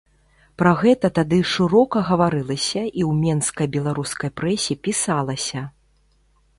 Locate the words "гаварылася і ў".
2.09-3.13